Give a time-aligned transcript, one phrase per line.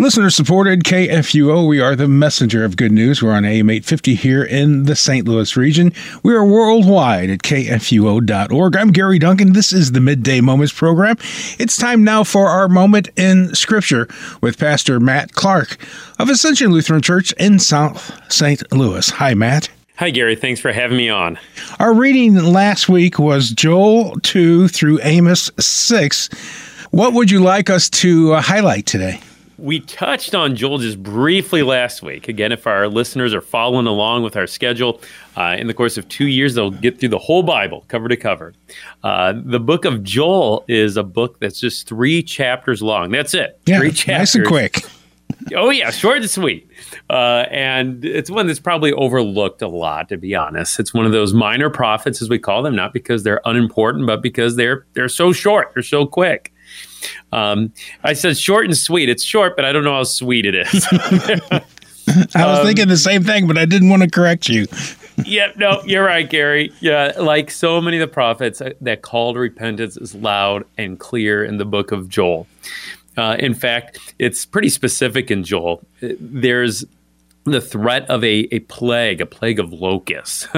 [0.00, 1.68] Listener supported KFUO.
[1.68, 3.22] We are the messenger of good news.
[3.22, 5.28] We're on AM 850 here in the St.
[5.28, 5.92] Louis region.
[6.22, 8.76] We are worldwide at kfuo.org.
[8.76, 9.52] I'm Gary Duncan.
[9.52, 11.18] This is the Midday Moments program.
[11.58, 14.08] It's time now for our moment in Scripture
[14.40, 15.76] with Pastor Matt Clark
[16.18, 18.72] of Ascension Lutheran Church in South St.
[18.72, 19.10] Louis.
[19.10, 19.68] Hi, Matt.
[19.96, 20.34] Hi, Gary.
[20.34, 21.38] Thanks for having me on.
[21.78, 26.30] Our reading last week was Joel 2 through Amos 6.
[26.90, 29.20] What would you like us to uh, highlight today?
[29.60, 32.28] We touched on Joel just briefly last week.
[32.28, 35.00] Again, if our listeners are following along with our schedule,
[35.36, 38.16] uh, in the course of two years, they'll get through the whole Bible cover to
[38.16, 38.54] cover.
[39.04, 43.10] Uh, the book of Joel is a book that's just three chapters long.
[43.10, 43.60] That's it.
[43.66, 44.18] Yeah, three chapters.
[44.18, 44.82] nice and quick.
[45.54, 46.68] oh yeah, short and sweet.
[47.08, 50.80] Uh, and it's one that's probably overlooked a lot, to be honest.
[50.80, 54.22] It's one of those minor prophets, as we call them, not because they're unimportant, but
[54.22, 56.52] because they're they're so short, they're so quick.
[57.32, 57.72] Um,
[58.04, 59.08] I said short and sweet.
[59.08, 60.86] It's short, but I don't know how sweet it is.
[62.34, 64.66] I was um, thinking the same thing, but I didn't want to correct you.
[65.24, 66.72] yep, no, you're right, Gary.
[66.80, 70.98] Yeah, like so many of the prophets, uh, that call to repentance is loud and
[70.98, 72.46] clear in the book of Joel.
[73.16, 75.82] Uh, in fact, it's pretty specific in Joel.
[76.00, 76.84] There's
[77.44, 80.48] the threat of a, a plague, a plague of locusts.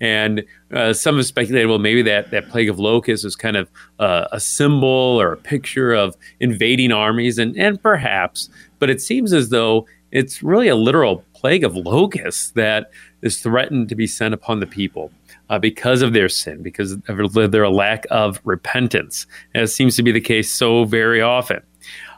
[0.00, 3.70] And uh, some have speculated, well, maybe that, that plague of locusts is kind of
[3.98, 8.48] uh, a symbol or a picture of invading armies, and, and perhaps,
[8.78, 12.90] but it seems as though it's really a literal plague of locusts that
[13.22, 15.12] is threatened to be sent upon the people.
[15.50, 20.12] Uh, because of their sin, because of their lack of repentance, as seems to be
[20.12, 21.60] the case so very often.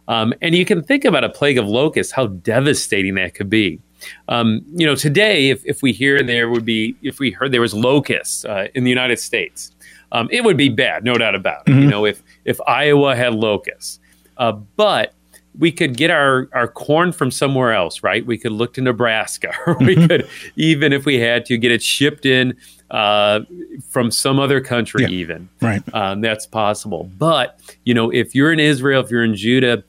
[0.06, 3.80] Um, and you can think about a plague of locusts, how devastating that could be.
[4.28, 7.60] Um, you know, today, if, if we hear there would be, if we heard there
[7.60, 9.72] was locusts uh, in the United States,
[10.12, 11.70] um, it would be bad, no doubt about it.
[11.70, 11.82] Mm-hmm.
[11.82, 13.98] You know, if if Iowa had locusts,
[14.36, 15.14] uh, but
[15.58, 18.24] we could get our, our corn from somewhere else, right?
[18.24, 20.06] We could look to Nebraska, or we mm-hmm.
[20.06, 22.56] could even, if we had to, get it shipped in
[22.90, 23.40] uh,
[23.88, 25.48] from some other country, yeah, even.
[25.60, 25.82] Right.
[25.94, 27.10] Um, that's possible.
[27.18, 29.84] But you know, if you're in Israel, if you're in Judah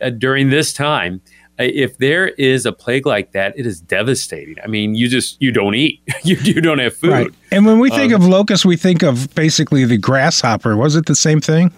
[0.00, 1.20] uh, during this time,
[1.58, 4.56] if there is a plague like that, it is devastating.
[4.62, 7.10] I mean, you just you don't eat, you, you don't have food.
[7.10, 7.30] Right.
[7.50, 10.76] And when we think um, of locusts, we think of basically the grasshopper.
[10.76, 11.72] Was it the same thing?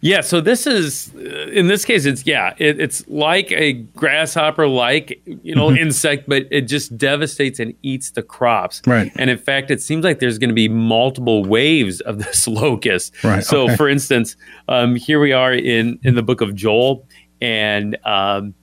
[0.00, 0.20] Yeah.
[0.20, 5.22] So this is uh, in this case, it's yeah, it, it's like a grasshopper, like
[5.24, 5.78] you know, mm-hmm.
[5.78, 8.82] insect, but it just devastates and eats the crops.
[8.86, 9.10] Right.
[9.16, 13.14] And in fact, it seems like there's going to be multiple waves of this locust.
[13.24, 13.42] Right.
[13.42, 13.76] So, okay.
[13.76, 14.36] for instance,
[14.68, 17.08] um, here we are in in the book of Joel,
[17.40, 18.54] and um,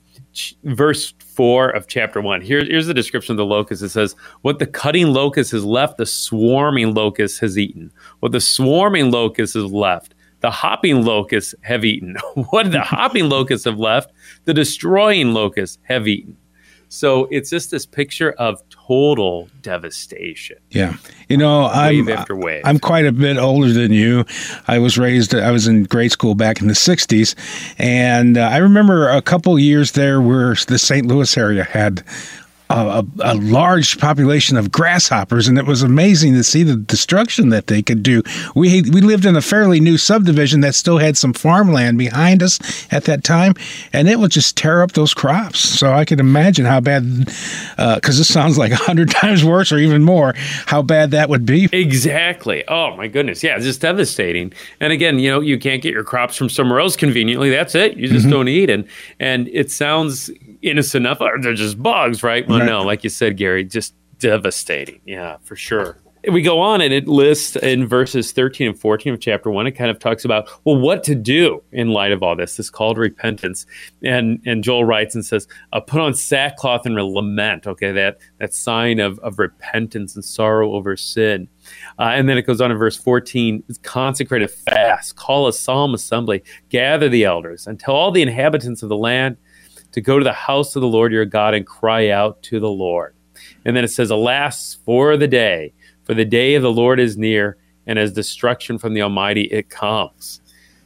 [0.64, 2.42] verse 4 of chapter 1.
[2.42, 3.82] Here, here's the description of the locust.
[3.82, 7.92] It says, What the cutting locust has left, the swarming locust has eaten.
[8.20, 12.16] What the swarming locust has left, the hopping locusts have eaten.
[12.50, 14.12] what the hopping locusts have left,
[14.46, 16.38] the destroying locusts have eaten.
[16.90, 20.58] So it's just this picture of total devastation.
[20.72, 20.96] Yeah.
[21.30, 22.64] You know, wave I'm, after wave.
[22.66, 24.26] I'm quite a bit older than you.
[24.68, 27.36] I was raised, I was in grade school back in the 60s.
[27.78, 31.06] And uh, I remember a couple years there where the St.
[31.06, 32.04] Louis area had
[32.70, 37.66] a, a, large population of grasshoppers, and it was amazing to see the destruction that
[37.66, 38.22] they could do.
[38.54, 42.60] We we lived in a fairly new subdivision that still had some farmland behind us
[42.92, 43.56] at that time,
[43.92, 45.60] and it would just tear up those crops.
[45.60, 49.72] So I could imagine how bad, because uh, this sounds like a hundred times worse
[49.72, 50.34] or even more,
[50.68, 51.70] how bad that would be.
[51.72, 52.64] Exactly.
[52.68, 53.44] Oh my goodness.
[53.44, 54.54] Yeah, it's just devastating.
[54.80, 57.50] And again, you know, you can't get your crops from somewhere else conveniently.
[57.50, 57.98] That's it.
[57.98, 58.32] You just mm-hmm.
[58.32, 58.88] don't eat, and
[59.20, 60.30] and it sounds
[60.62, 61.20] innocent enough.
[61.42, 62.48] They're just bugs, right?
[62.48, 62.66] Well, right.
[62.66, 65.02] no, like you said, Gary, just devastating.
[65.06, 65.98] Yeah, for sure.
[66.30, 69.72] We go on and it lists in verses 13 and 14 of chapter 1, it
[69.72, 72.94] kind of talks about, well, what to do in light of all this, this call
[72.94, 73.66] to repentance.
[74.04, 78.54] And and Joel writes and says, uh, put on sackcloth and lament, okay, that, that
[78.54, 81.48] sign of, of repentance and sorrow over sin.
[81.98, 85.94] Uh, and then it goes on in verse 14 consecrate a fast, call a solemn
[85.94, 89.38] assembly, gather the elders, and tell all the inhabitants of the land
[89.92, 92.70] to go to the house of the Lord your God and cry out to the
[92.70, 93.16] Lord.
[93.66, 95.74] And then it says, Alas for the day,
[96.04, 99.70] for the day of the Lord is near, and as destruction from the Almighty it
[99.70, 100.42] comes.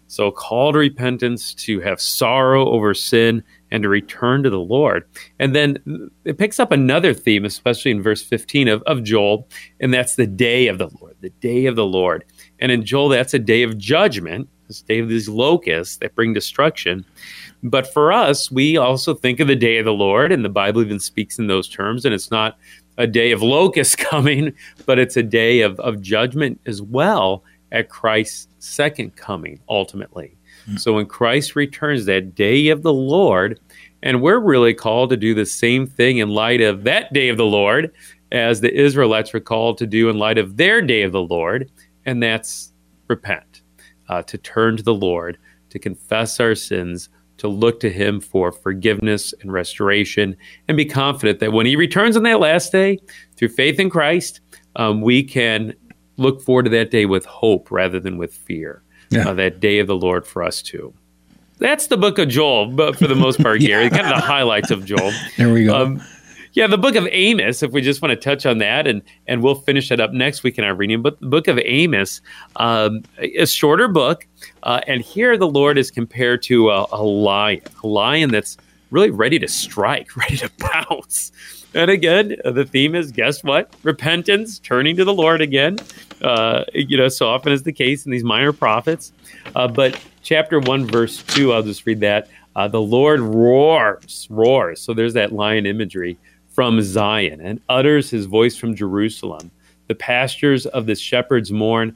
[0.08, 5.06] So, call to repentance, to have sorrow over sin, and to return to the Lord.
[5.40, 9.48] And then it picks up another theme, especially in verse 15 of, of Joel,
[9.80, 12.26] and that's the day of the Lord, the day of the Lord.
[12.60, 14.48] And in Joel, that's a day of judgment,
[14.82, 17.06] day of these locusts that bring destruction.
[17.64, 20.82] But for us, we also think of the day of the Lord, and the Bible
[20.82, 22.06] even speaks in those terms.
[22.06, 22.58] And it's not
[22.98, 24.54] a day of locusts coming,
[24.86, 30.36] but it's a day of, of judgment as well at Christ's second coming, ultimately.
[30.68, 30.78] Mm-hmm.
[30.78, 33.60] So when Christ returns, that day of the Lord,
[34.02, 37.38] And we're really called to do the same thing in light of that day of
[37.38, 37.92] the Lord
[38.34, 41.72] as the Israelites were called to do in light of their day of the Lord,
[42.06, 42.74] and that's
[43.08, 43.62] repent,
[44.10, 45.38] uh, to turn to the Lord,
[45.70, 50.36] to confess our sins, to look to Him for forgiveness and restoration,
[50.68, 53.00] and be confident that when He returns on that last day,
[53.36, 54.40] through faith in Christ,
[54.76, 55.74] um, we can
[56.18, 58.84] look forward to that day with hope rather than with fear.
[59.10, 59.30] Yeah.
[59.30, 60.94] Uh, that day of the Lord for us too.
[61.60, 63.68] That's the book of Joel, but for the most part, yeah.
[63.68, 65.12] Gary, kind of the highlights of Joel.
[65.38, 65.76] There we go.
[65.76, 66.04] Um,
[66.54, 69.42] yeah, the book of Amos, if we just want to touch on that, and and
[69.42, 71.02] we'll finish it up next week in our reading.
[71.02, 72.22] But the book of Amos,
[72.58, 74.28] um, a shorter book,
[74.62, 78.58] uh, and here the Lord is compared to a, a lion, a lion that's
[78.92, 81.32] really ready to strike, ready to pounce.
[81.74, 83.74] And again, the theme is guess what?
[83.82, 85.80] Repentance, turning to the Lord again.
[86.22, 89.12] Uh, you know, so often is the case in these minor prophets.
[89.56, 92.30] Uh, but chapter 1, verse 2, I'll just read that.
[92.56, 94.80] Uh, the Lord roars, roars.
[94.82, 96.20] So there's that lion imagery
[96.54, 99.52] from Zion and utters his voice from Jerusalem.
[99.88, 101.96] The pastures of the shepherds mourn,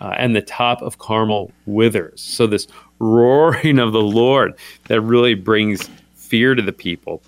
[0.00, 2.20] uh, and the top of Carmel withers.
[2.20, 2.66] So, this
[2.98, 4.54] roaring of the Lord
[4.86, 7.22] that really brings fear to the people.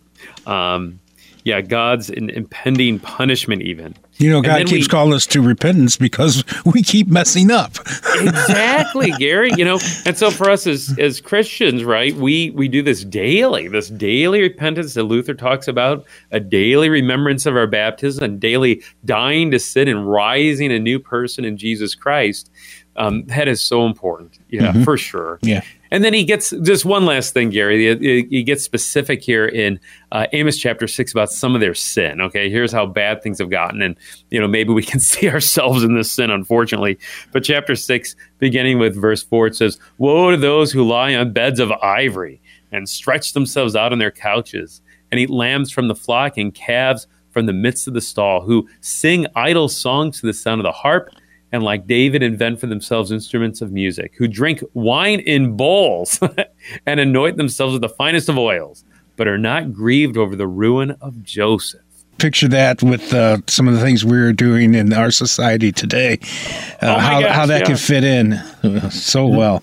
[0.46, 0.99] Um,
[1.44, 3.94] yeah, God's impending punishment, even.
[4.18, 7.72] You know, God keeps we, calling us to repentance because we keep messing up.
[8.16, 9.50] exactly, Gary.
[9.56, 13.68] You know, and so for us as as Christians, right, we we do this daily,
[13.68, 18.82] this daily repentance that Luther talks about, a daily remembrance of our baptism, and daily
[19.06, 22.50] dying to sin and rising a new person in Jesus Christ.
[22.96, 24.38] Um, that is so important.
[24.48, 24.82] Yeah, mm-hmm.
[24.82, 25.38] for sure.
[25.42, 25.62] Yeah.
[25.92, 27.98] And then he gets just one last thing, Gary.
[28.28, 29.80] He gets specific here in
[30.12, 32.20] uh, Amos chapter six about some of their sin.
[32.20, 33.96] Okay, here's how bad things have gotten, and
[34.30, 36.98] you know maybe we can see ourselves in this sin, unfortunately.
[37.32, 41.32] But chapter six, beginning with verse four, it says, "Woe to those who lie on
[41.32, 42.40] beds of ivory
[42.70, 47.06] and stretch themselves out on their couches, and eat lambs from the flock and calves."
[47.30, 50.72] From the midst of the stall, who sing idle songs to the sound of the
[50.72, 51.10] harp
[51.52, 56.20] and like David invent for themselves instruments of music, who drink wine in bowls
[56.86, 58.84] and anoint themselves with the finest of oils,
[59.16, 61.80] but are not grieved over the ruin of Joseph.
[62.18, 66.18] Picture that with uh, some of the things we're doing in our society today,
[66.82, 67.66] uh, oh how, gosh, how that yeah.
[67.66, 69.62] could fit in so well.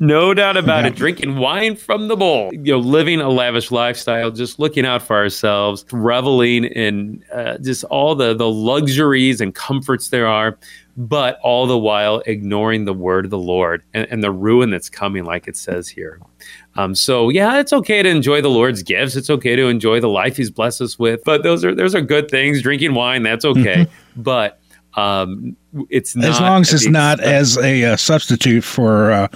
[0.00, 0.90] No doubt about yeah.
[0.90, 0.94] it.
[0.94, 5.16] Drinking wine from the bowl, you know, living a lavish lifestyle, just looking out for
[5.16, 10.56] ourselves, reveling in uh, just all the the luxuries and comforts there are
[10.98, 14.90] but all the while ignoring the word of the Lord and, and the ruin that's
[14.90, 16.20] coming, like it says here.
[16.74, 19.14] Um, so yeah, it's okay to enjoy the Lord's gifts.
[19.14, 21.22] It's okay to enjoy the life He's blessed us with.
[21.24, 22.62] But those are those are good things.
[22.62, 23.86] Drinking wine, that's okay.
[23.86, 24.22] Mm-hmm.
[24.22, 24.60] But
[24.94, 25.56] um,
[25.88, 29.28] it's as long as it's not as a uh, substitute for uh,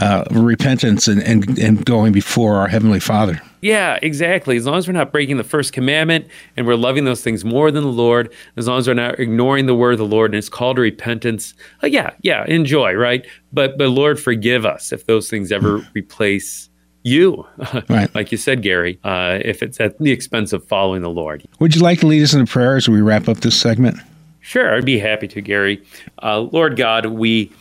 [0.00, 3.40] uh, repentance and, and and going before our heavenly Father.
[3.60, 4.56] Yeah, exactly.
[4.56, 6.26] As long as we're not breaking the first commandment
[6.56, 9.66] and we're loving those things more than the Lord, as long as we're not ignoring
[9.66, 11.52] the word of the Lord and it's called to repentance,
[11.82, 13.26] uh, yeah, yeah, enjoy, right?
[13.52, 15.86] But but Lord, forgive us if those things ever hmm.
[15.92, 16.70] replace
[17.02, 17.46] you,
[17.88, 18.14] right.
[18.14, 21.46] like you said, Gary, uh, if it's at the expense of following the Lord.
[21.58, 23.98] Would you like to lead us in a prayer as we wrap up this segment?
[24.40, 25.82] Sure, I'd be happy to, Gary.
[26.22, 27.52] Uh, Lord God, we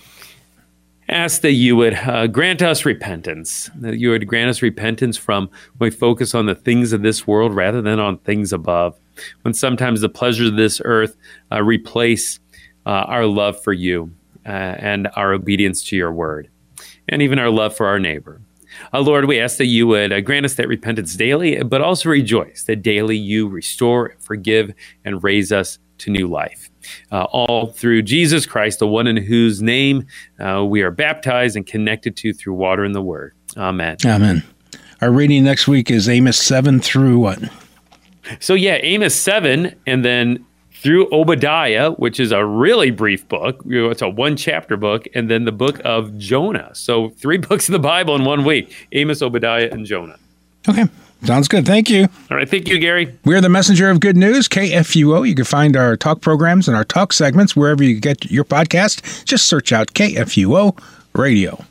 [1.09, 5.50] ask that you would uh, grant us repentance, that you would grant us repentance from
[5.77, 8.97] when we focus on the things of this world rather than on things above.
[9.42, 11.18] When sometimes the pleasures of this earth
[11.51, 12.39] uh, replace
[12.85, 14.11] uh, our love for you
[14.45, 16.49] uh, and our obedience to your word,
[17.07, 18.42] and even our love for our neighbor.
[18.94, 22.09] Uh, Lord, we ask that you would uh, grant us that repentance daily, but also
[22.09, 24.73] rejoice that daily you restore, forgive,
[25.04, 26.69] and raise us to new life.
[27.11, 30.07] Uh, all through Jesus Christ, the one in whose name
[30.39, 33.33] uh, we are baptized and connected to through water and the word.
[33.57, 33.97] Amen.
[34.06, 34.44] Amen.
[35.01, 37.39] Our reading next week is Amos 7 through what?
[38.39, 40.45] So, yeah, Amos 7, and then
[40.81, 43.61] through Obadiah, which is a really brief book.
[43.65, 46.71] It's a one chapter book, and then the book of Jonah.
[46.73, 50.18] So, three books of the Bible in one week Amos, Obadiah, and Jonah.
[50.68, 50.85] Okay.
[51.23, 51.66] Sounds good.
[51.66, 52.07] Thank you.
[52.31, 52.49] All right.
[52.49, 53.14] Thank you, Gary.
[53.26, 55.28] We're the messenger of good news, KFUO.
[55.28, 59.26] You can find our talk programs and our talk segments wherever you get your podcast.
[59.26, 60.80] Just search out KFUO
[61.14, 61.66] Radio.